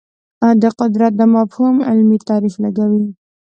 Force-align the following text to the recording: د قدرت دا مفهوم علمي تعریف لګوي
د 0.61 0.63
قدرت 0.79 1.11
دا 1.19 1.25
مفهوم 1.37 1.75
علمي 1.89 2.17
تعریف 2.29 2.55
لګوي 2.63 3.03